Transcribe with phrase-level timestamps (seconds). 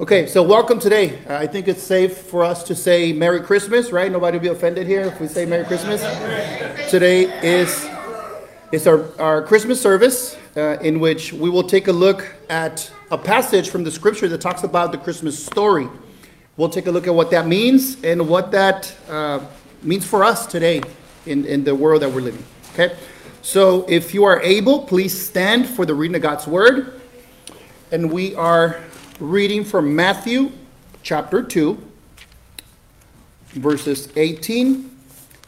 [0.00, 1.24] Okay, so welcome today.
[1.24, 4.10] Uh, I think it's safe for us to say Merry Christmas, right?
[4.10, 6.00] Nobody will be offended here if we say Merry Christmas.
[6.90, 7.88] Today is,
[8.72, 13.16] it's our, our Christmas service uh, in which we will take a look at a
[13.16, 15.86] passage from the scripture that talks about the Christmas story.
[16.56, 19.46] We'll take a look at what that means and what that uh,
[19.80, 20.82] means for us today
[21.24, 22.44] in, in the world that we're living.
[22.72, 22.96] Okay?
[23.42, 27.00] So if you are able, please stand for the reading of God's word.
[27.92, 28.80] And we are
[29.20, 30.50] reading from Matthew
[31.02, 31.80] chapter 2,
[33.52, 34.90] verses 18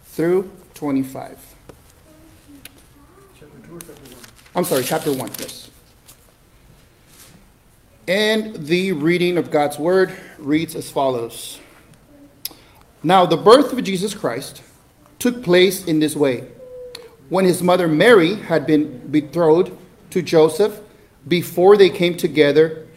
[0.04, 1.38] through 25.
[3.38, 5.70] chapter 2 1st I'm sorry, chapter 1, yes.
[8.06, 11.58] And the reading of God's word reads as follows
[13.02, 14.62] Now, the birth of Jesus Christ
[15.18, 16.48] took place in this way.
[17.30, 19.72] When his mother Mary had been betrothed
[20.10, 20.78] to Joseph,
[21.26, 22.85] before they came together,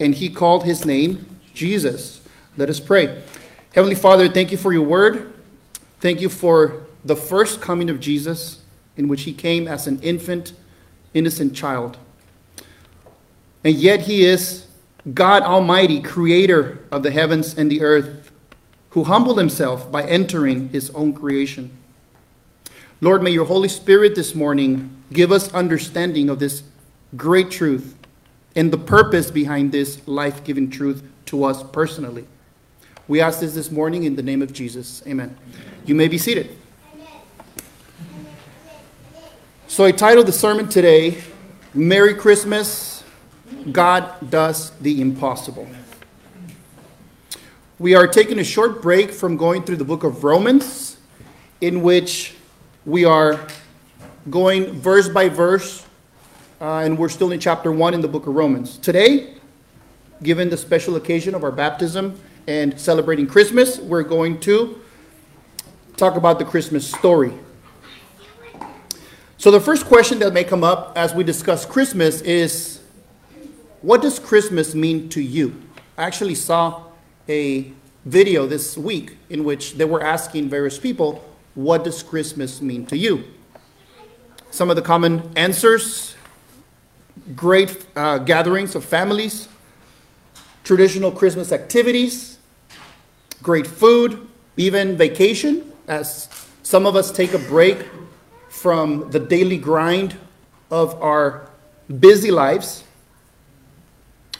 [0.00, 2.22] and he called his name Jesus.
[2.56, 3.22] Let us pray.
[3.74, 5.32] Heavenly Father, thank you for your word.
[6.00, 8.62] Thank you for the first coming of Jesus,
[8.96, 10.54] in which he came as an infant,
[11.14, 11.98] innocent child.
[13.62, 14.66] And yet he is
[15.14, 18.32] God Almighty, creator of the heavens and the earth,
[18.90, 21.76] who humbled himself by entering his own creation.
[23.00, 26.62] Lord, may your Holy Spirit this morning give us understanding of this
[27.16, 27.96] great truth
[28.56, 32.26] and the purpose behind this life giving truth to us personally.
[33.08, 35.02] We ask this this morning in the name of Jesus.
[35.06, 35.36] Amen.
[35.84, 36.56] You may be seated.
[39.66, 41.22] So I titled the sermon today,
[41.74, 43.04] Merry Christmas,
[43.70, 45.68] God Does the Impossible.
[47.78, 50.98] We are taking a short break from going through the book of Romans,
[51.60, 52.34] in which
[52.84, 53.40] we are
[54.28, 55.86] going verse by verse
[56.60, 58.76] uh, and we're still in chapter 1 in the book of Romans.
[58.78, 59.34] Today,
[60.22, 64.78] given the special occasion of our baptism and celebrating Christmas, we're going to
[65.96, 67.32] talk about the Christmas story.
[69.38, 72.80] So, the first question that may come up as we discuss Christmas is
[73.80, 75.62] what does Christmas mean to you?
[75.96, 76.84] I actually saw
[77.26, 77.72] a
[78.04, 82.98] video this week in which they were asking various people, What does Christmas mean to
[82.98, 83.24] you?
[84.50, 86.16] Some of the common answers
[87.34, 89.48] great uh, gatherings of families,
[90.64, 92.38] traditional Christmas activities,
[93.42, 96.28] great food, even vacation, as
[96.62, 97.86] some of us take a break
[98.48, 100.16] from the daily grind
[100.70, 101.48] of our
[101.98, 102.84] busy lives.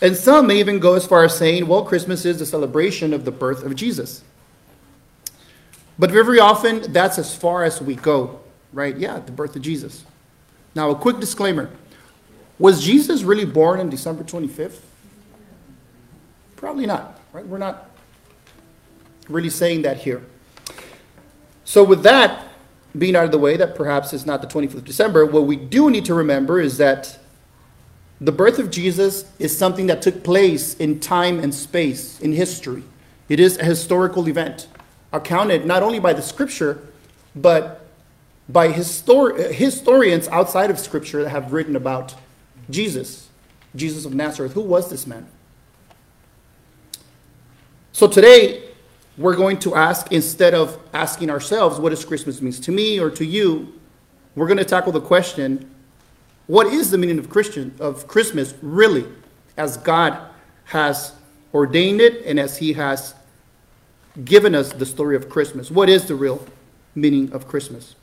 [0.03, 3.25] And some may even go as far as saying, well, Christmas is the celebration of
[3.25, 4.23] the birth of Jesus.
[5.99, 8.41] But very often, that's as far as we go,
[8.73, 8.97] right?
[8.97, 10.05] Yeah, the birth of Jesus.
[10.75, 11.69] Now, a quick disclaimer
[12.61, 14.81] was Jesus really born on December 25th?
[16.57, 17.47] Probably not, right?
[17.47, 17.89] We're not
[19.29, 20.23] really saying that here.
[21.65, 22.49] So, with that
[22.97, 25.57] being out of the way, that perhaps is not the 25th of December, what we
[25.57, 27.19] do need to remember is that
[28.21, 32.83] the birth of Jesus is something that took place in time and space, in history.
[33.31, 34.69] It is a historical event,
[35.13, 36.87] accounted not only by the scripture,
[37.35, 37.87] but
[38.51, 42.17] by histor- historians outside of scripture that have written about
[42.69, 43.29] Jesus,
[43.75, 44.53] Jesus of Nazareth.
[44.53, 45.27] Who was this man?
[47.93, 48.71] So today,
[49.19, 53.11] we're going to ask, instead of asking ourselves, what does Christmas mean to me or
[53.11, 53.75] to you,
[54.35, 55.71] we're going to tackle the question,
[56.47, 59.07] what is the meaning of Christian of Christmas really,
[59.57, 60.19] as God
[60.65, 61.13] has
[61.53, 63.15] ordained it and as He has
[64.25, 65.71] given us the story of Christmas?
[65.71, 66.47] What is the real
[66.95, 67.95] meaning of Christmas?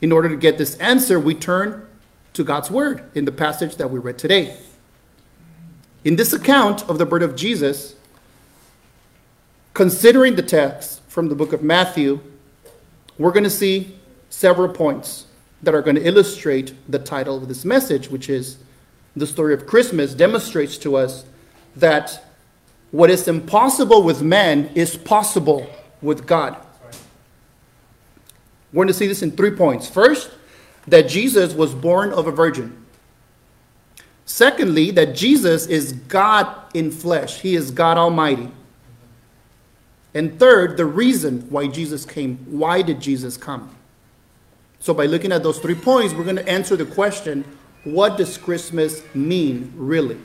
[0.00, 1.86] In order to get this answer, we turn
[2.34, 4.56] to God's word in the passage that we read today.
[6.04, 7.94] In this account of the birth of Jesus,
[9.74, 12.20] considering the text from the book of Matthew,
[13.18, 13.96] we're going to see
[14.30, 15.26] several points
[15.62, 18.58] that are going to illustrate the title of this message, which is
[19.14, 21.24] the story of Christmas, demonstrates to us
[21.76, 22.24] that
[22.90, 25.66] what is impossible with man is possible
[26.00, 26.56] with God.
[28.72, 29.88] We're going to see this in three points.
[29.88, 30.30] First,
[30.86, 32.82] that Jesus was born of a virgin.
[34.24, 38.50] Secondly, that Jesus is God in flesh, He is God Almighty.
[40.14, 42.38] And third, the reason why Jesus came.
[42.46, 43.74] Why did Jesus come?
[44.78, 47.44] So, by looking at those three points, we're going to answer the question
[47.84, 50.18] what does Christmas mean, really?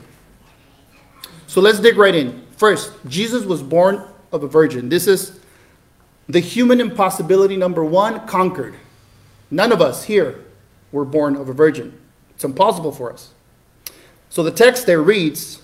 [1.47, 2.45] So, let's dig right in.
[2.57, 4.89] First, Jesus was born of a virgin.
[4.89, 5.39] This is
[6.27, 8.75] the human impossibility number one conquered.
[9.49, 10.43] None of us here
[10.91, 11.97] were born of a virgin.
[12.31, 13.31] It's impossible for us.
[14.29, 15.61] So the text there reads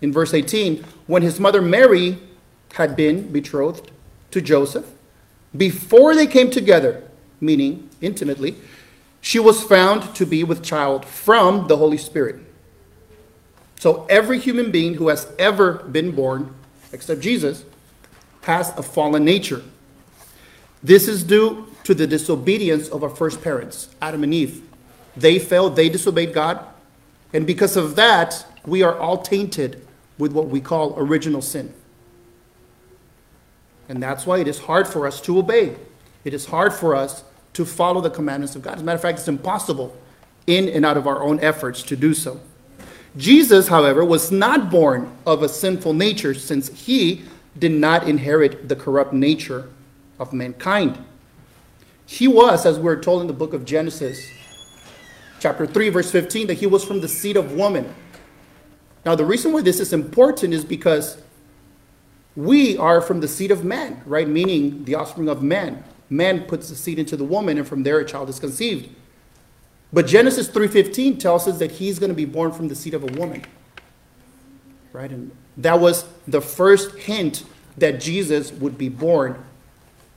[0.00, 2.18] in verse 18 when his mother Mary
[2.74, 3.90] had been betrothed
[4.30, 4.86] to Joseph,
[5.56, 7.02] before they came together,
[7.40, 8.56] meaning intimately,
[9.20, 12.36] she was found to be with child from the Holy Spirit.
[13.78, 16.54] So every human being who has ever been born,
[16.92, 17.64] except Jesus,
[18.42, 19.62] has a fallen nature.
[20.82, 24.60] This is due to the disobedience of our first parents, Adam and Eve.
[25.16, 26.62] They failed, they disobeyed God,
[27.32, 29.88] and because of that, we are all tainted
[30.18, 31.72] with what we call original sin.
[33.88, 35.76] And that's why it is hard for us to obey.
[36.26, 37.24] It is hard for us
[37.54, 38.74] to follow the commandments of God.
[38.74, 39.96] As a matter of fact, it's impossible
[40.46, 42.38] in and out of our own efforts to do so.
[43.16, 47.22] Jesus, however, was not born of a sinful nature since he
[47.58, 49.70] did not inherit the corrupt nature
[50.18, 51.02] of mankind.
[52.08, 54.30] He was, as we're told in the book of Genesis,
[55.40, 57.94] chapter 3, verse 15, that he was from the seed of woman.
[59.04, 61.20] Now, the reason why this is important is because
[62.34, 64.26] we are from the seed of man, right?
[64.26, 65.84] Meaning the offspring of man.
[66.08, 68.88] Man puts the seed into the woman, and from there a child is conceived.
[69.92, 73.02] But Genesis 3:15 tells us that he's going to be born from the seed of
[73.02, 73.44] a woman.
[74.94, 75.10] Right?
[75.10, 77.44] And that was the first hint
[77.76, 79.44] that Jesus would be born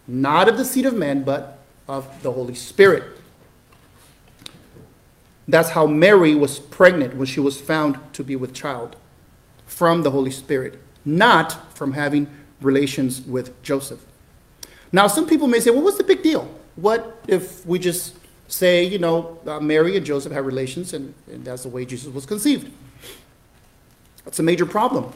[0.08, 1.61] not of the seed of man, but
[1.92, 3.04] of the Holy Spirit.
[5.46, 8.96] That's how Mary was pregnant when she was found to be with child
[9.66, 12.28] from the Holy Spirit, not from having
[12.62, 14.00] relations with Joseph.
[14.94, 16.50] Now, some people may say, well, what's the big deal?
[16.78, 18.16] What if we just
[18.48, 22.14] say, you know, uh, Mary and Joseph had relations and, and that's the way Jesus
[22.14, 22.72] was conceived?
[24.24, 25.12] That's a major problem.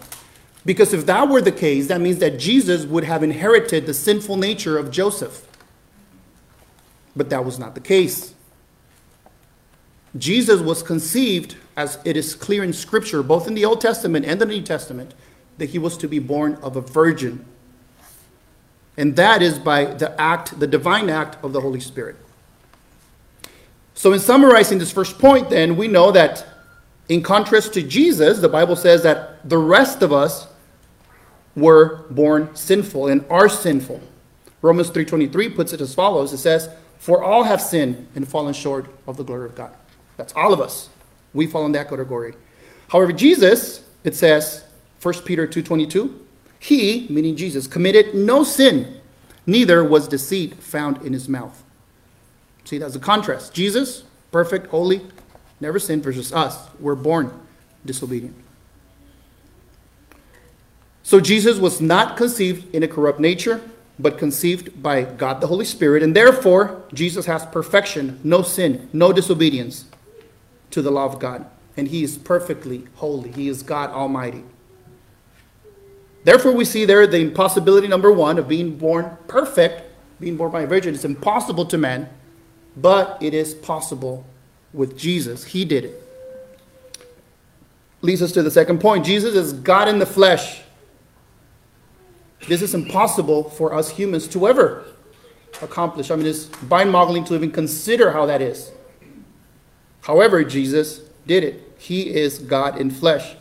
[0.66, 4.36] Because if that were the case, that means that Jesus would have inherited the sinful
[4.36, 5.45] nature of Joseph.
[7.16, 8.34] But that was not the case.
[10.18, 14.40] Jesus was conceived, as it is clear in Scripture, both in the Old Testament and
[14.40, 15.14] the New Testament,
[15.58, 17.46] that he was to be born of a virgin.
[18.98, 22.16] And that is by the act, the divine act of the Holy Spirit.
[23.94, 26.46] So, in summarizing this first point, then, we know that
[27.08, 30.48] in contrast to Jesus, the Bible says that the rest of us
[31.56, 34.02] were born sinful and are sinful.
[34.62, 36.34] Romans 3:23 puts it as follows.
[36.34, 39.71] It says, "For all have sinned and fallen short of the glory of God."
[40.18, 40.89] That's all of us.
[41.33, 42.36] We fall in that category.
[42.89, 44.63] However, Jesus, it says,
[45.01, 46.13] 1 Peter 2.22,
[46.59, 49.02] he, meaning Jesus, committed no sin,
[49.45, 51.64] neither was deceit found in his mouth.
[52.64, 53.54] See, that's a contrast.
[53.54, 55.02] Jesus, perfect, holy,
[55.59, 56.57] never sinned, versus us.
[56.80, 57.31] We're born
[57.85, 58.35] disobedient.
[61.04, 63.61] So Jesus was not conceived in a corrupt nature,
[63.97, 69.14] but conceived by God the Holy Spirit, and therefore Jesus has perfection, no sin, no
[69.14, 69.85] disobedience
[70.71, 71.45] to the law of God.
[71.78, 73.31] And he is perfectly holy.
[73.31, 74.44] He is God Almighty.
[76.23, 79.83] Therefore, we see there the impossibility number one of being born perfect,
[80.19, 80.95] being born by a virgin.
[80.95, 82.09] It's impossible to man,
[82.75, 84.25] but it is possible
[84.73, 85.44] with Jesus.
[85.44, 86.02] He did it.
[88.02, 90.61] Leads us to the second point Jesus is God in the flesh.
[92.47, 94.85] This is impossible for us humans to ever
[95.61, 96.11] accomplish.
[96.11, 98.71] I mean, it's mind boggling to even consider how that is.
[100.01, 101.75] However, Jesus did it.
[101.77, 103.35] He is God in flesh.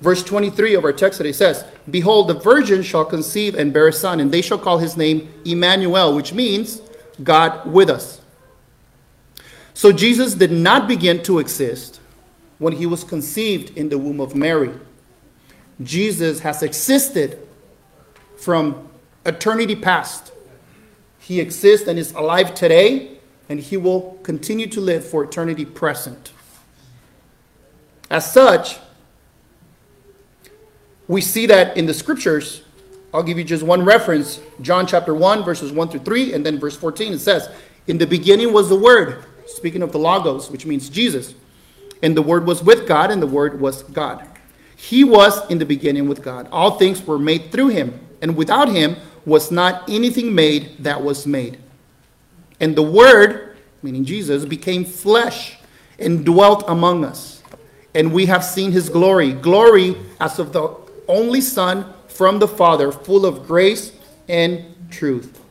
[0.00, 3.92] Verse 23 of our text today says, Behold, the virgin shall conceive and bear a
[3.92, 6.82] son, and they shall call his name Emmanuel, which means
[7.22, 8.20] God with us.
[9.72, 12.00] So Jesus did not begin to exist
[12.58, 14.72] when he was conceived in the womb of Mary.
[15.82, 17.46] Jesus has existed
[18.44, 18.88] from
[19.24, 20.32] eternity past.
[21.18, 23.14] He exists and is alive today
[23.48, 26.32] and he will continue to live for eternity present.
[28.10, 28.78] As such,
[31.08, 32.62] we see that in the scriptures,
[33.12, 34.40] I'll give you just one reference.
[34.60, 37.48] John chapter 1, verses 1 through 3, and then verse 14, it says,
[37.86, 41.34] In the beginning was the Word, speaking of the Logos, which means Jesus.
[42.02, 44.26] And the Word was with God, and the Word was God.
[44.76, 46.48] He was in the beginning with God.
[46.50, 51.26] All things were made through him, and without him was not anything made that was
[51.26, 51.58] made.
[52.58, 55.58] And the Word, meaning Jesus, became flesh
[55.98, 57.42] and dwelt among us.
[57.94, 60.74] And we have seen his glory glory as of the
[61.06, 63.92] only Son from the Father, full of grace
[64.26, 65.42] and truth.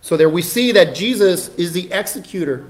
[0.00, 2.64] So there we see that Jesus is the executor,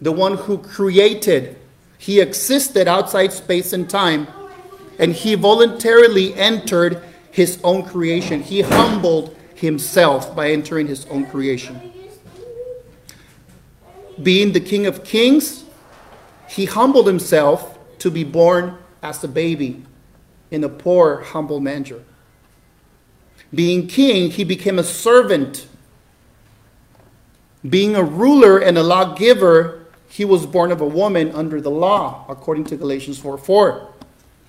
[0.00, 1.56] the one who created.
[1.96, 4.26] He existed outside space and time,
[4.98, 8.42] and he voluntarily entered his own creation.
[8.42, 11.92] He humbled himself by entering his own creation.
[14.22, 15.64] Being the King of Kings,
[16.48, 19.84] he humbled himself to be born as a baby
[20.50, 22.02] in a poor, humble manger.
[23.54, 25.66] Being king, he became a servant.
[27.68, 32.24] Being a ruler and a lawgiver, he was born of a woman under the law,
[32.28, 33.88] according to Galatians 4 4.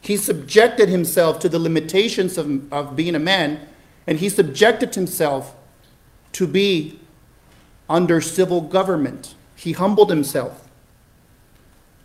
[0.01, 3.67] He subjected himself to the limitations of, of being a man,
[4.07, 5.55] and he subjected himself
[6.33, 6.99] to be
[7.89, 9.35] under civil government.
[9.55, 10.69] He humbled himself.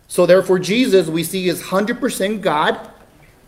[0.07, 2.89] So, therefore, Jesus, we see, is 100% God,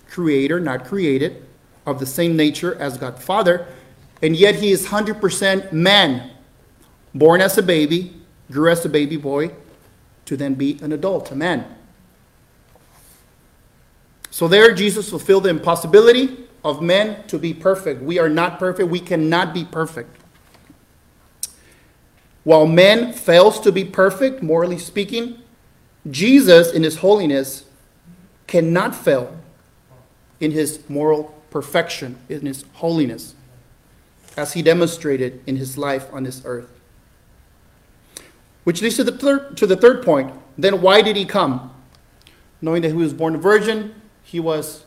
[0.10, 1.46] creator, not created,
[1.86, 3.68] of the same nature as God Father,
[4.22, 6.32] and yet he is 100% man,
[7.14, 8.14] born as a baby,
[8.52, 9.52] grew as a baby boy,
[10.26, 11.77] to then be an adult, a man.
[14.32, 18.02] So there, Jesus fulfilled the impossibility of men to be perfect.
[18.02, 18.90] We are not perfect.
[18.90, 20.16] We cannot be perfect.
[22.44, 25.42] While man fails to be perfect, morally speaking,
[26.10, 27.66] Jesus, in his holiness,
[28.48, 29.38] cannot fail
[30.40, 33.36] in his moral perfection, in his holiness,
[34.38, 36.70] as he demonstrated in his life on this earth.
[38.64, 40.34] Which leads to the third, to the third point.
[40.58, 41.74] Then why did he come?
[42.62, 43.94] Knowing that he was born a virgin,
[44.28, 44.84] he was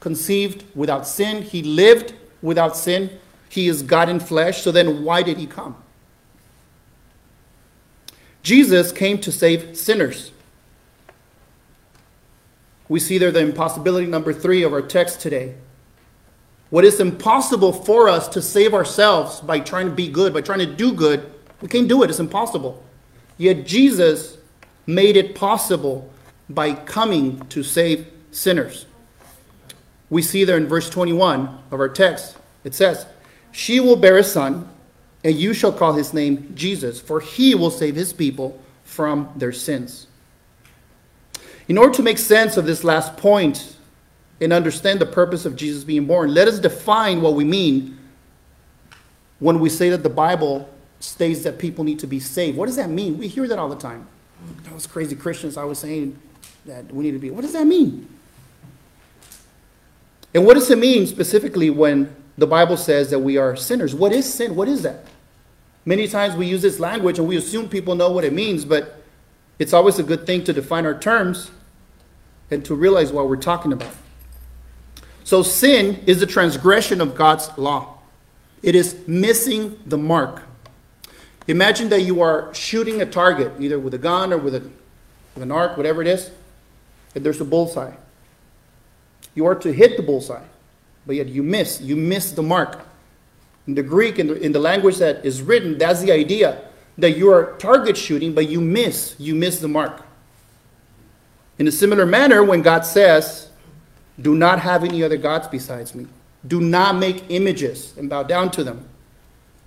[0.00, 3.18] conceived without sin, he lived without sin,
[3.48, 4.60] he is God in flesh.
[4.60, 5.76] So then why did he come?
[8.42, 10.30] Jesus came to save sinners.
[12.88, 15.54] We see there the impossibility number three of our text today.
[16.68, 20.58] What is impossible for us to save ourselves by trying to be good, by trying
[20.58, 22.10] to do good, we can't do it.
[22.10, 22.84] It's impossible.
[23.38, 24.36] Yet Jesus
[24.86, 26.12] made it possible
[26.50, 28.06] by coming to save
[28.36, 28.86] sinners.
[30.10, 33.06] We see there in verse 21 of our text, it says,
[33.50, 34.68] She will bear a son,
[35.24, 39.52] and you shall call his name Jesus, for he will save his people from their
[39.52, 40.06] sins.
[41.66, 43.76] In order to make sense of this last point
[44.40, 47.98] and understand the purpose of Jesus being born, let us define what we mean
[49.40, 50.68] when we say that the Bible
[51.00, 52.56] states that people need to be saved.
[52.56, 53.18] What does that mean?
[53.18, 54.06] We hear that all the time.
[54.70, 56.16] Those crazy Christians I was saying
[56.66, 57.30] that we need to be.
[57.30, 58.08] What does that mean?
[60.36, 63.94] And what does it mean specifically when the Bible says that we are sinners?
[63.94, 64.54] What is sin?
[64.54, 65.06] What is that?
[65.86, 69.02] Many times we use this language and we assume people know what it means, but
[69.58, 71.50] it's always a good thing to define our terms
[72.50, 73.94] and to realize what we're talking about.
[75.24, 77.96] So, sin is the transgression of God's law,
[78.62, 80.42] it is missing the mark.
[81.48, 84.60] Imagine that you are shooting a target, either with a gun or with, a,
[85.34, 86.30] with an arc, whatever it is,
[87.14, 87.94] and there's a bullseye.
[89.36, 90.42] You are to hit the bullseye,
[91.06, 91.80] but yet you miss.
[91.80, 92.80] You miss the mark.
[93.68, 96.62] In the Greek, in the, in the language that is written, that's the idea
[96.98, 99.14] that you are target shooting, but you miss.
[99.18, 100.02] You miss the mark.
[101.58, 103.50] In a similar manner, when God says,
[104.20, 106.06] Do not have any other gods besides me,
[106.46, 108.88] do not make images and bow down to them,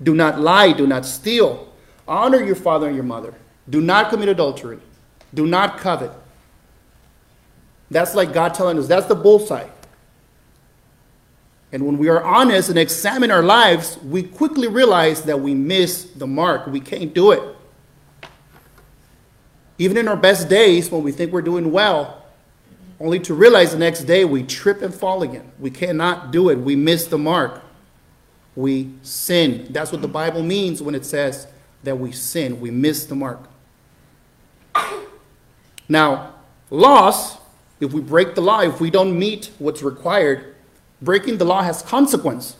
[0.01, 1.71] do not lie, do not steal,
[2.07, 3.35] honor your father and your mother,
[3.69, 4.79] do not commit adultery,
[5.33, 6.11] do not covet.
[7.91, 9.67] That's like God telling us that's the bullseye.
[11.71, 16.05] And when we are honest and examine our lives, we quickly realize that we miss
[16.05, 16.65] the mark.
[16.67, 17.43] We can't do it.
[19.77, 22.25] Even in our best days, when we think we're doing well,
[22.99, 25.51] only to realize the next day we trip and fall again.
[25.59, 26.57] We cannot do it.
[26.57, 27.61] We miss the mark.
[28.55, 29.67] We sin.
[29.69, 31.47] That's what the Bible means when it says
[31.83, 32.59] that we sin.
[32.59, 33.39] We miss the mark.
[35.87, 36.35] Now,
[36.69, 37.38] loss,
[37.79, 40.55] if we break the law, if we don't meet what's required,
[41.01, 42.55] breaking the law has consequence.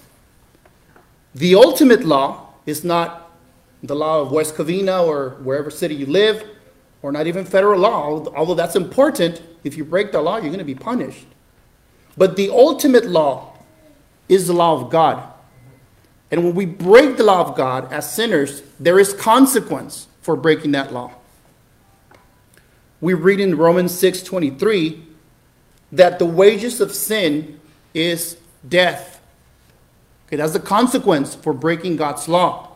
[1.35, 3.31] The ultimate law is not
[3.83, 6.45] the law of West Covina or wherever city you live
[7.01, 9.41] or not even federal law, although that's important.
[9.63, 11.25] If you break the law, you're going to be punished.
[12.17, 13.57] But the ultimate law
[14.27, 15.23] is the law of God.
[16.31, 20.71] And when we break the law of God as sinners, there is consequence for breaking
[20.71, 21.13] that law.
[23.01, 25.08] We read in Romans 6:23
[25.91, 27.59] that the wages of sin
[27.93, 29.21] is death.
[30.27, 32.71] Okay, that's the consequence for breaking God's law.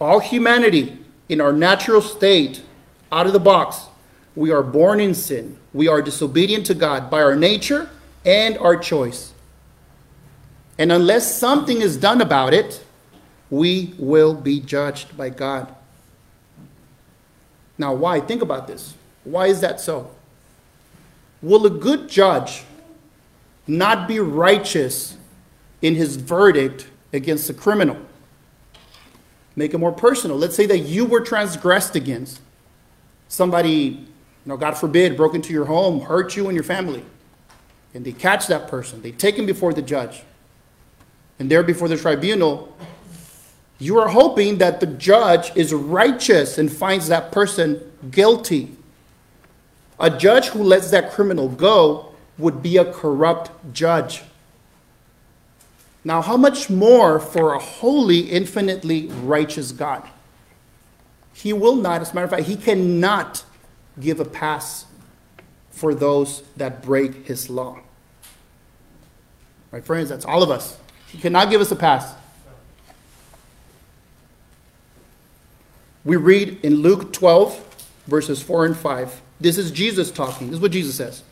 [0.00, 0.98] All humanity
[1.28, 2.62] in our natural state,
[3.10, 3.86] out of the box,
[4.36, 5.58] we are born in sin.
[5.72, 7.90] We are disobedient to God by our nature
[8.24, 9.32] and our choice.
[10.78, 12.84] And unless something is done about it,
[13.50, 15.74] we will be judged by God.
[17.76, 18.20] Now, why?
[18.20, 18.94] Think about this.
[19.24, 20.10] Why is that so?
[21.42, 22.64] Will a good judge
[23.66, 25.16] not be righteous
[25.82, 27.96] in his verdict against a criminal?
[29.54, 30.36] Make it more personal.
[30.36, 32.40] Let's say that you were transgressed against.
[33.28, 34.06] Somebody, you
[34.46, 37.04] know, God forbid, broke into your home, hurt you and your family.
[37.94, 40.22] And they catch that person, they take him before the judge.
[41.38, 42.76] And there before the tribunal,
[43.78, 47.80] you are hoping that the judge is righteous and finds that person
[48.10, 48.76] guilty.
[50.00, 54.22] A judge who lets that criminal go would be a corrupt judge.
[56.04, 60.08] Now, how much more for a holy, infinitely righteous God?
[61.34, 63.44] He will not, as a matter of fact, he cannot
[64.00, 64.86] give a pass
[65.70, 67.80] for those that break his law.
[69.72, 70.78] My friends, that's all of us.
[71.08, 72.14] He cannot give us a pass.
[76.04, 79.20] We read in Luke 12, verses 4 and 5.
[79.40, 80.48] This is Jesus talking.
[80.48, 81.22] This is what Jesus says.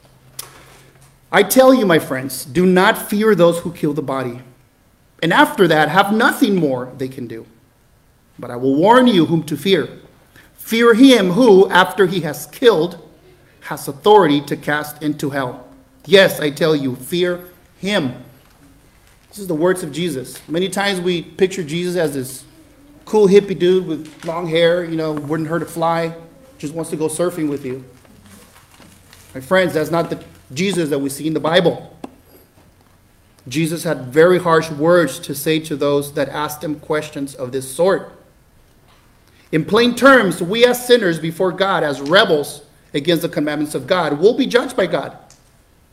[1.30, 4.40] I tell you, my friends, do not fear those who kill the body,
[5.22, 7.46] and after that have nothing more they can do.
[8.38, 9.88] But I will warn you whom to fear.
[10.54, 13.02] Fear him who, after he has killed,
[13.60, 15.66] has authority to cast into hell.
[16.04, 17.44] Yes, I tell you, fear
[17.78, 18.14] him.
[19.28, 20.40] This is the words of Jesus.
[20.48, 22.44] Many times we picture Jesus as this
[23.04, 26.14] cool hippie dude with long hair, you know, wouldn't hurt a fly,
[26.58, 27.84] just wants to go surfing with you.
[29.36, 30.18] My friends, that's not the
[30.54, 31.94] Jesus that we see in the Bible.
[33.46, 37.70] Jesus had very harsh words to say to those that asked him questions of this
[37.70, 38.12] sort.
[39.52, 42.62] In plain terms, we as sinners before God, as rebels
[42.94, 45.18] against the commandments of God, will be judged by God.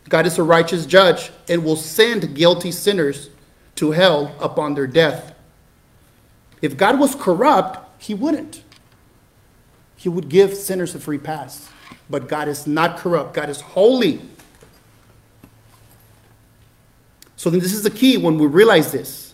[0.07, 3.29] God is a righteous judge and will send guilty sinners
[3.75, 5.35] to hell upon their death.
[6.61, 8.63] If God was corrupt, he wouldn't.
[9.97, 11.72] He would give sinners a free pass.
[12.13, 14.21] But God is not corrupt, God is holy.
[17.37, 19.33] So then, this is the key when we realize this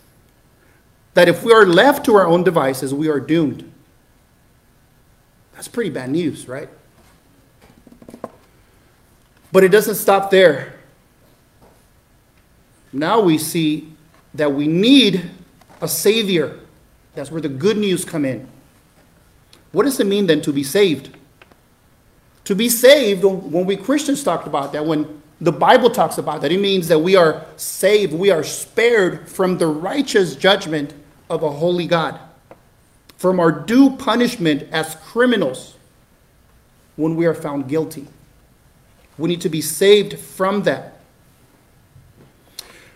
[1.14, 3.70] that if we are left to our own devices, we are doomed.
[5.56, 6.70] That's pretty bad news, right?
[9.52, 10.80] But it doesn't stop there.
[12.94, 13.92] Now we see
[14.36, 15.30] that we need
[15.82, 16.58] a Savior.
[17.14, 18.48] That's where the good news come in.
[19.74, 21.18] What does it mean then to be saved?
[22.50, 26.52] To be saved, when we Christians talked about that, when the Bible talks about that,
[26.52, 30.96] it means that we are saved, we are spared from the righteous judgment
[31.30, 32.20] of a holy God,
[33.18, 35.76] from our due punishment as criminals
[36.96, 38.08] when we are found guilty.
[39.20, 41.02] We need to be saved from that.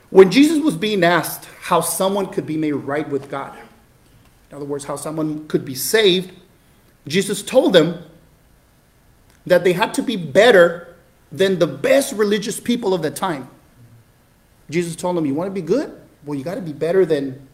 [0.10, 3.56] When Jesus was being asked how someone could be made right with God,
[4.50, 6.32] in other words, how someone could be saved,
[7.06, 8.04] Jesus told them
[9.46, 10.96] that they had to be better
[11.32, 13.50] than the best religious people of the time.
[14.70, 16.00] Jesus told them, You want to be good?
[16.26, 17.48] Well, you got to be better than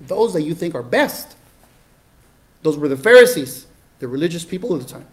[0.00, 1.36] those that you think are best.
[2.62, 3.66] Those were the Pharisees,
[3.98, 5.06] the religious people of the time.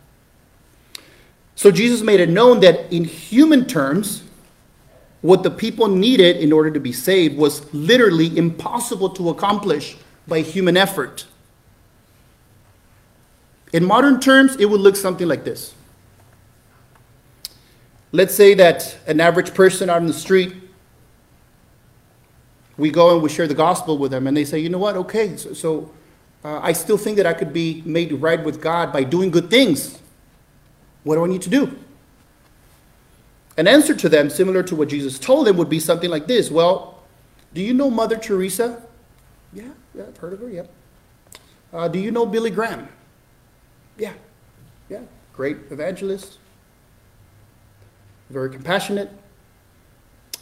[1.56, 4.24] So Jesus made it known that in human terms,
[5.22, 9.96] what the people needed in order to be saved was literally impossible to accomplish
[10.28, 11.26] by human effort.
[13.72, 15.76] In modern terms, it would look something like this.
[18.12, 20.54] Let's say that an average person out in the street,
[22.78, 24.98] we go and we share the gospel with them, and they say, you know what,
[24.98, 25.92] okay, so, so
[26.44, 29.50] uh, I still think that I could be made right with God by doing good
[29.50, 30.00] things.
[31.04, 31.78] What do I need to do?
[33.58, 36.50] An answer to them, similar to what Jesus told them, would be something like this
[36.50, 37.04] Well,
[37.54, 38.82] do you know Mother Teresa?
[39.54, 40.70] Yeah, yeah, I've heard of her, yep.
[41.72, 42.88] Uh, do you know Billy Graham?
[43.98, 44.14] Yeah,
[44.90, 45.02] yeah,
[45.34, 46.40] great evangelist,
[48.32, 49.10] very compassionate.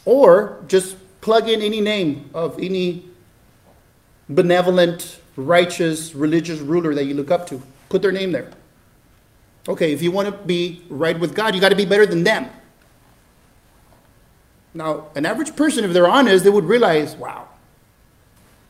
[0.04, 3.04] Or just plug in any name of any
[4.28, 7.62] benevolent, righteous, religious ruler that you look up to.
[7.88, 8.50] Put their name there.
[9.68, 12.24] Okay, if you want to be right with God, you got to be better than
[12.24, 12.48] them.
[14.72, 17.48] Now, an average person, if they're honest, they would realize, wow,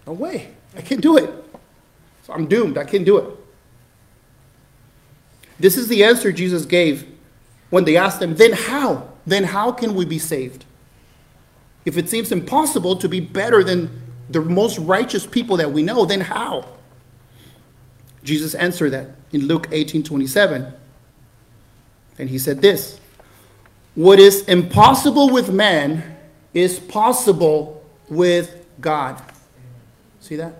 [0.06, 1.30] no way, I can't do it.
[2.24, 3.36] So I'm doomed, I can't do it.
[5.58, 7.06] This is the answer Jesus gave
[7.70, 9.08] when they asked them, then how?
[9.26, 10.64] Then how can we be saved?
[11.84, 16.04] If it seems impossible to be better than the most righteous people that we know,
[16.04, 16.66] then how?
[18.22, 20.72] Jesus answered that in Luke 18 27.
[22.18, 23.00] And he said this
[23.94, 26.16] What is impossible with man
[26.52, 29.22] is possible with God.
[30.20, 30.54] See that?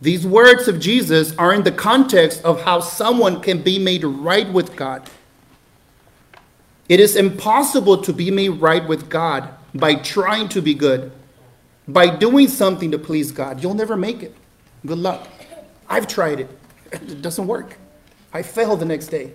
[0.00, 4.52] These words of Jesus are in the context of how someone can be made right
[4.52, 5.08] with God.
[6.92, 11.10] It is impossible to be made right with God by trying to be good,
[11.88, 13.62] by doing something to please God.
[13.62, 14.36] You'll never make it.
[14.84, 15.26] Good luck.
[15.88, 16.50] I've tried it,
[16.92, 17.78] it doesn't work.
[18.34, 19.32] I fail the next day.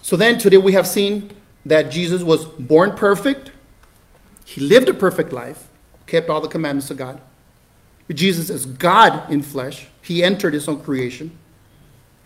[0.00, 1.30] So then, today we have seen
[1.66, 3.50] that Jesus was born perfect,
[4.46, 5.68] he lived a perfect life,
[6.06, 7.20] kept all the commandments of God.
[8.10, 11.38] Jesus is God in flesh, he entered his own creation,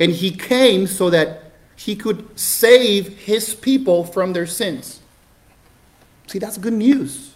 [0.00, 5.00] and he came so that he could save his people from their sins.
[6.26, 7.34] See, that's good news.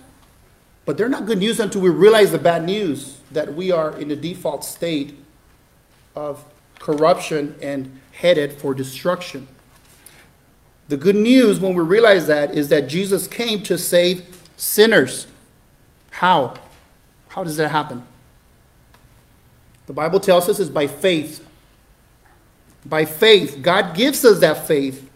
[0.85, 4.11] But they're not good news until we realize the bad news that we are in
[4.11, 5.17] a default state
[6.15, 6.45] of
[6.79, 9.47] corruption and headed for destruction.
[10.89, 15.27] The good news when we realize that is that Jesus came to save sinners.
[16.11, 16.55] How?
[17.29, 18.05] How does that happen?
[19.87, 21.47] The Bible tells us it's by faith.
[22.85, 23.61] By faith.
[23.63, 25.09] God gives us that faith.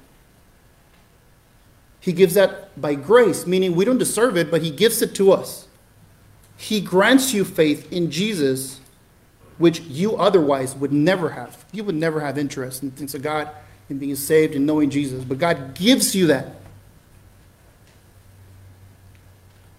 [2.00, 5.33] He gives that by grace, meaning we don't deserve it, but He gives it to
[5.33, 5.66] us.
[6.57, 8.81] He grants you faith in Jesus,
[9.59, 11.64] which you otherwise would never have.
[11.72, 13.50] You would never have interest in things of God,
[13.90, 15.24] in being saved, and knowing Jesus.
[15.24, 16.57] But God gives you that.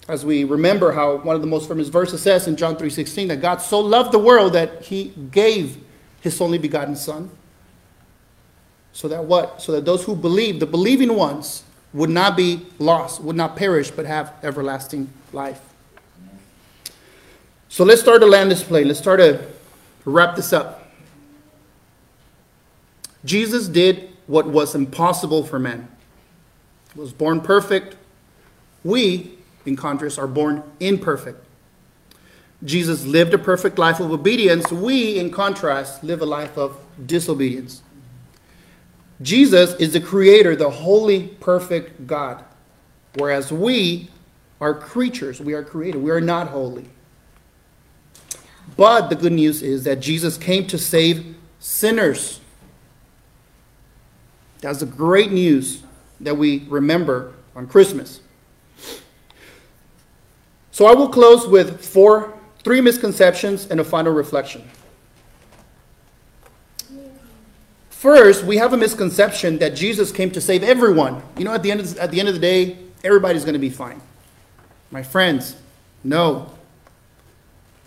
[0.08, 3.41] As we remember how one of the most famous verses says in John 3:16 that
[3.41, 5.78] God so loved the world that he gave
[6.21, 7.30] his only begotten son.
[8.97, 9.62] So that what?
[9.62, 11.62] So that those who believe, the believing ones,
[11.93, 15.62] would not be lost, would not perish, but have everlasting life.
[17.69, 18.88] So let's start to land this plane.
[18.88, 19.45] Let's start to
[20.03, 20.89] wrap this up.
[23.23, 25.88] Jesus did what was impossible for men.
[26.95, 27.95] He was born perfect.
[28.83, 31.45] We, in contrast, are born imperfect.
[32.63, 34.71] Jesus lived a perfect life of obedience.
[34.71, 37.83] We, in contrast, live a life of disobedience.
[39.21, 42.43] Jesus is the creator, the holy, perfect God.
[43.15, 44.10] Whereas we
[44.62, 46.89] are creatures, we are created, we are not holy.
[48.75, 52.41] But the good news is that Jesus came to save sinners.
[54.62, 55.84] That's the great news
[56.19, 58.21] that we remember on Christmas.
[60.71, 64.69] So I will close with four, three misconceptions and a final reflection.
[67.97, 71.23] First, we have a misconception that Jesus came to save everyone.
[71.36, 73.60] You know, at the end of, at the, end of the day, everybody's going to
[73.60, 73.99] be fine.
[74.91, 75.55] My friends,
[76.03, 76.51] no.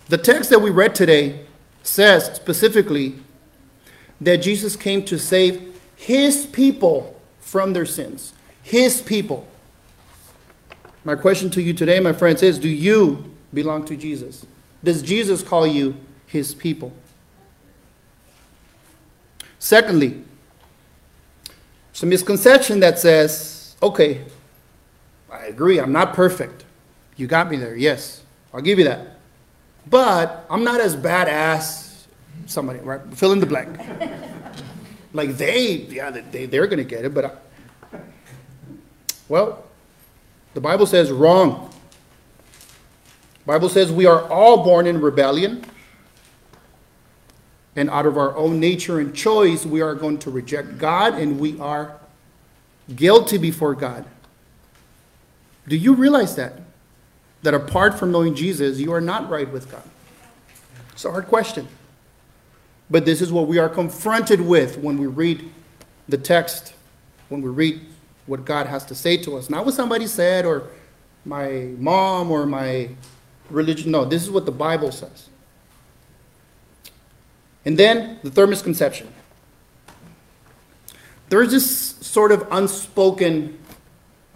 [0.09, 1.45] The text that we read today
[1.83, 3.19] says specifically
[4.19, 8.33] that Jesus came to save his people from their sins.
[8.63, 9.47] His people.
[11.05, 14.45] My question to you today, my friends, is do you belong to Jesus?
[14.83, 15.95] Does Jesus call you
[16.27, 16.91] his people?
[19.61, 20.19] Secondly,
[21.91, 24.23] it's a misconception that says, okay,
[25.31, 26.65] I agree, I'm not perfect.
[27.15, 28.23] You got me there, yes,
[28.55, 29.19] I'll give you that.
[29.87, 32.07] But I'm not as bad as
[32.47, 33.01] somebody, right?
[33.13, 33.79] Fill in the blank.
[35.13, 37.99] like they, yeah, they, they're going to get it, but I,
[39.29, 39.63] well,
[40.55, 41.71] the Bible says wrong.
[43.45, 45.63] Bible says we are all born in rebellion
[47.75, 51.39] and out of our own nature and choice, we are going to reject God and
[51.39, 51.97] we are
[52.95, 54.05] guilty before God.
[55.67, 56.53] Do you realize that?
[57.43, 59.83] That apart from knowing Jesus, you are not right with God?
[60.91, 61.67] It's a hard question.
[62.89, 65.49] But this is what we are confronted with when we read
[66.09, 66.73] the text,
[67.29, 67.81] when we read
[68.25, 69.49] what God has to say to us.
[69.49, 70.67] Not what somebody said or
[71.23, 72.89] my mom or my
[73.49, 73.91] religion.
[73.91, 75.29] No, this is what the Bible says.
[77.65, 79.07] And then the third misconception.
[81.29, 83.57] There is this sort of unspoken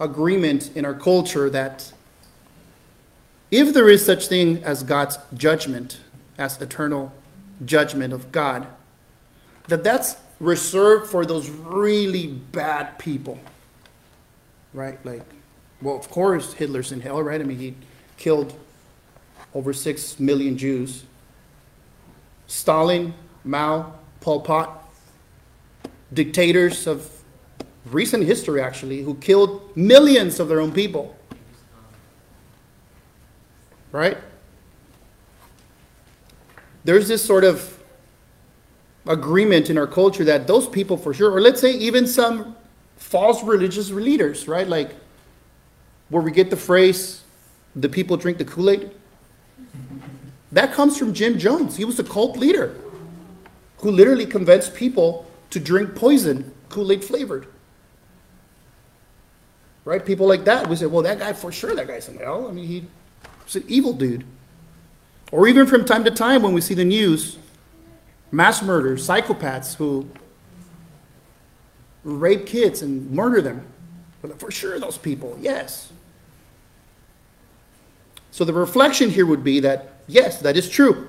[0.00, 1.92] agreement in our culture that
[3.50, 6.00] if there is such thing as God's judgment,
[6.38, 7.12] as eternal
[7.64, 8.66] judgment of God,
[9.68, 13.38] that that's reserved for those really bad people.
[14.72, 14.98] right?
[15.04, 15.22] Like,
[15.80, 17.40] well, of course, Hitler's in hell, right?
[17.40, 17.74] I mean, he
[18.16, 18.54] killed
[19.54, 21.04] over six million Jews.
[22.46, 24.92] Stalin, Mao, Pol Pot,
[26.12, 27.10] dictators of
[27.86, 31.16] recent history, actually, who killed millions of their own people.
[33.92, 34.18] Right?
[36.84, 37.76] There's this sort of
[39.06, 42.56] agreement in our culture that those people, for sure, or let's say even some
[42.96, 44.66] false religious leaders, right?
[44.66, 44.94] Like
[46.08, 47.22] where we get the phrase,
[47.74, 48.90] the people drink the Kool Aid.
[50.52, 51.76] That comes from Jim Jones.
[51.76, 52.76] He was a cult leader
[53.78, 57.46] who literally convinced people to drink poison, Kool Aid flavored.
[59.84, 60.04] Right?
[60.04, 62.48] People like that, we say, well, that guy, for sure, that guy's in hell.
[62.48, 62.86] I mean, he
[63.44, 64.24] was an evil dude.
[65.32, 67.38] Or even from time to time when we see the news,
[68.30, 70.08] mass murders, psychopaths who
[72.04, 73.66] rape kids and murder them.
[74.38, 75.92] For sure, those people, yes.
[78.32, 81.08] So the reflection here would be that, yes, that is true.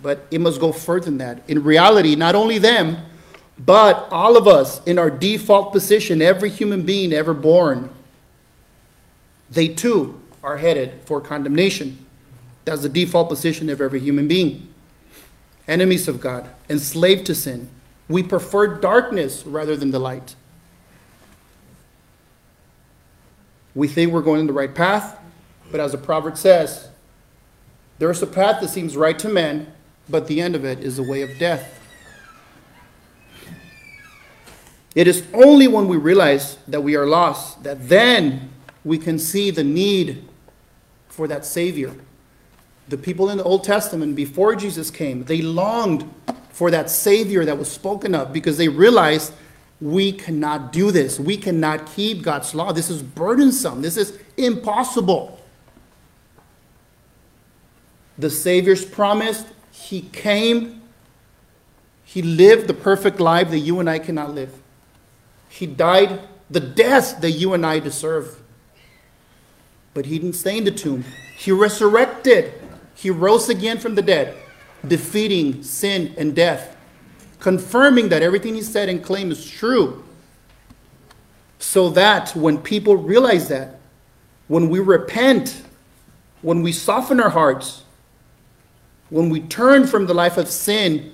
[0.00, 1.42] But it must go further than that.
[1.48, 2.98] In reality, not only them,
[3.58, 7.90] but all of us in our default position, every human being ever born,
[9.50, 12.04] they too are headed for condemnation.
[12.64, 14.72] That's the default position of every human being.
[15.66, 17.68] Enemies of God, enslaved to sin.
[18.08, 20.34] We prefer darkness rather than the light.
[23.74, 25.18] We think we're going in the right path,
[25.70, 26.87] but as the proverb says,
[27.98, 29.72] there's a path that seems right to men,
[30.08, 31.78] but the end of it is the way of death.
[34.94, 38.50] It is only when we realize that we are lost that then
[38.84, 40.26] we can see the need
[41.08, 41.94] for that Savior.
[42.88, 46.08] The people in the Old Testament, before Jesus came, they longed
[46.50, 49.32] for that Savior that was spoken of because they realized
[49.80, 51.20] we cannot do this.
[51.20, 52.72] We cannot keep God's law.
[52.72, 53.82] This is burdensome.
[53.82, 55.37] This is impossible.
[58.18, 60.82] The Savior's promised, He came,
[62.04, 64.52] He lived the perfect life that you and I cannot live.
[65.48, 68.40] He died the death that you and I deserve.
[69.94, 71.04] But he didn't stay in the tomb.
[71.36, 72.52] He resurrected.
[72.94, 74.36] He rose again from the dead,
[74.86, 76.76] defeating sin and death,
[77.38, 80.04] confirming that everything he said and claimed is true.
[81.58, 83.78] So that when people realize that,
[84.48, 85.62] when we repent,
[86.42, 87.82] when we soften our hearts,
[89.10, 91.12] when we turn from the life of sin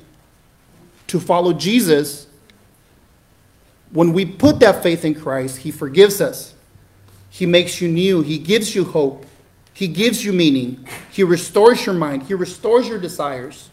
[1.06, 2.26] to follow Jesus,
[3.92, 6.54] when we put that faith in Christ, He forgives us.
[7.30, 8.22] He makes you new.
[8.22, 9.26] He gives you hope.
[9.72, 10.86] He gives you meaning.
[11.10, 12.24] He restores your mind.
[12.24, 13.70] He restores your desires.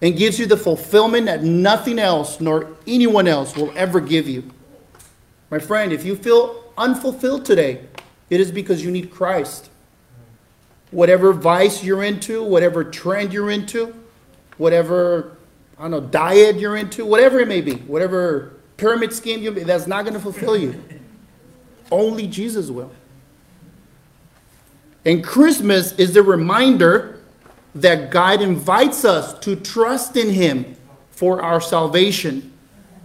[0.00, 4.50] And gives you the fulfillment that nothing else nor anyone else will ever give you.
[5.50, 7.86] My friend, if you feel unfulfilled today,
[8.28, 9.70] it is because you need Christ.
[10.92, 13.92] Whatever vice you're into, whatever trend you're into,
[14.56, 15.36] whatever
[15.82, 19.88] I don't know, diet you're into, whatever it may be, whatever pyramid scheme you that's
[19.88, 20.80] not going to fulfill you.
[21.90, 22.92] Only Jesus will.
[25.04, 27.20] And Christmas is the reminder
[27.74, 30.76] that God invites us to trust in Him
[31.10, 32.52] for our salvation.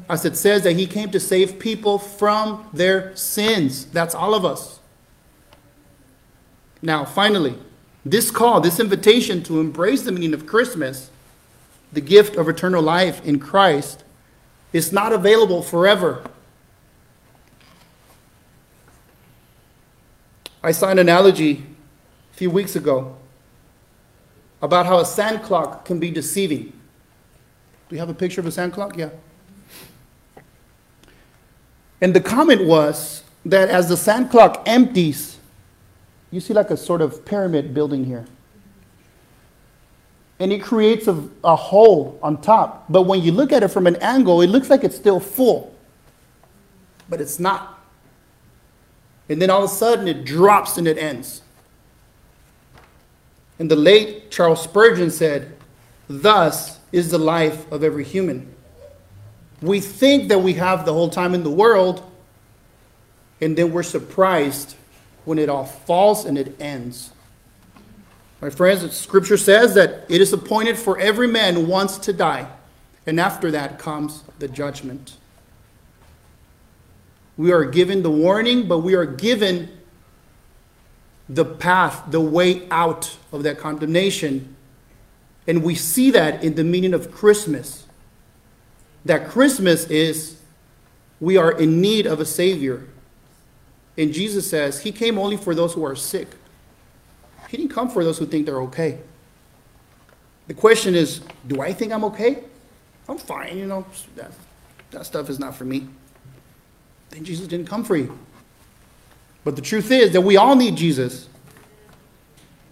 [0.10, 3.86] As it says that He came to save people from their sins.
[3.86, 4.80] That's all of us.
[6.82, 7.58] Now, finally,
[8.10, 11.10] this call, this invitation to embrace the meaning of Christmas
[11.91, 14.04] the gift of eternal life in Christ
[14.74, 16.24] is not available forever.
[20.62, 21.65] I saw an analogy
[22.34, 23.15] a few weeks ago
[24.62, 26.74] about how a sand clock can be deceiving.
[27.89, 28.98] Do you have a picture of a sand clock?
[28.98, 29.10] Yeah.
[32.02, 35.37] And the comment was that as the sand clock empties,
[36.38, 38.28] you see like a sort of pyramid building here
[40.39, 42.86] and it creates a, a hole on top.
[42.89, 45.76] But when you look at it from an angle, it looks like it's still full,
[47.10, 47.80] but it's not.
[49.30, 51.41] And then all of a sudden it drops and it ends.
[53.60, 55.58] And the late Charles Spurgeon said,
[56.08, 58.54] Thus is the life of every human.
[59.62, 62.10] We think that we have the whole time in the world,
[63.41, 64.76] and then we're surprised
[65.27, 67.11] when it all falls and it ends.
[68.39, 72.47] My friends, Scripture says that it is appointed for every man once to die,
[73.05, 75.17] and after that comes the judgment.
[77.35, 79.69] We are given the warning, but we are given
[81.27, 84.55] the path, the way out of that condemnation.
[85.45, 87.85] And we see that in the meaning of Christmas.
[89.03, 90.39] That Christmas is
[91.19, 92.87] we are in need of a Savior.
[93.97, 96.27] And Jesus says He came only for those who are sick.
[97.49, 98.99] He didn't come for those who think they're okay.
[100.47, 102.43] The question is do I think I'm okay?
[103.10, 104.31] I'm fine, you know, that,
[104.91, 105.88] that stuff is not for me.
[107.10, 108.17] Then Jesus didn't come for you.
[109.45, 111.29] But the truth is that we all need Jesus.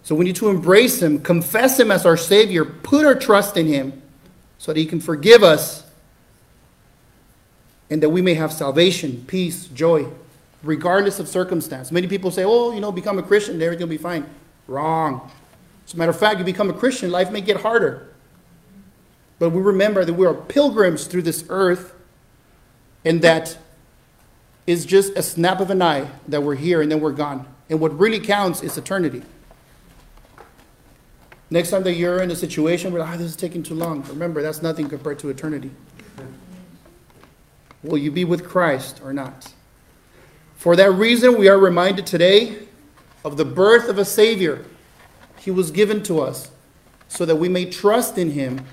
[0.04, 3.66] So we need to embrace Him, confess Him as our Savior, put our trust in
[3.68, 4.02] Him
[4.58, 5.84] so that He can forgive us
[7.90, 10.08] and that we may have salvation, peace, joy,
[10.66, 11.92] regardless of circumstance.
[11.92, 14.26] Many people say, oh, you know, become a Christian, everything will be fine.
[14.68, 15.32] Wrong.
[15.86, 18.10] As a matter of fact, you become a Christian, life may get harder.
[19.38, 21.94] But we remember that we are pilgrims through this earth
[23.04, 23.58] and that
[24.66, 27.46] is just a snap of an eye that we're here and then we're gone.
[27.70, 29.22] And what really counts is eternity.
[31.52, 34.04] Next time that you're in a situation where, ah, oh, this is taking too long,
[34.04, 35.70] remember, that's nothing compared to eternity.
[37.84, 39.54] Will you be with Christ or not?
[40.56, 42.68] For that reason, we are reminded today
[43.24, 44.66] of the birth of a Savior.
[45.38, 46.50] He was given to us
[47.08, 48.66] so that we may trust in Him.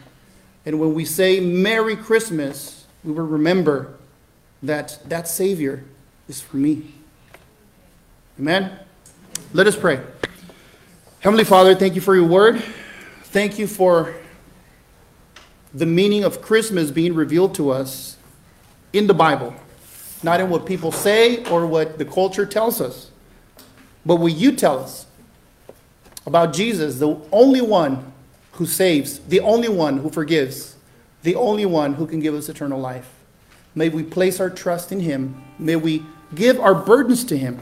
[0.64, 3.94] And when we say Merry Christmas, we will remember
[4.62, 5.84] that that Savior
[6.28, 6.94] is for me.
[8.38, 8.78] Amen?
[9.52, 10.00] Let us pray.
[11.20, 12.62] Heavenly Father, thank you for your word.
[13.24, 14.14] Thank you for
[15.74, 18.16] the meaning of Christmas being revealed to us
[18.92, 19.54] in the Bible,
[20.22, 23.10] not in what people say or what the culture tells us,
[24.04, 25.06] but what you tell us
[26.26, 28.12] about Jesus, the only one
[28.52, 30.76] who saves, the only one who forgives,
[31.22, 33.08] the only one who can give us eternal life.
[33.74, 35.42] May we place our trust in Him.
[35.58, 36.04] May we
[36.34, 37.60] give our burdens to Him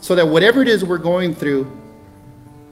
[0.00, 1.70] so that whatever it is we're going through,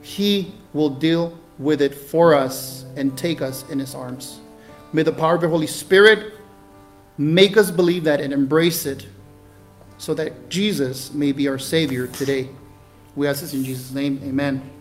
[0.03, 4.41] He will deal with it for us and take us in His arms.
[4.93, 6.35] May the power of the Holy Spirit
[7.19, 9.07] make us believe that and embrace it
[9.99, 12.49] so that Jesus may be our Savior today.
[13.15, 14.21] We ask this in Jesus' name.
[14.25, 14.80] Amen.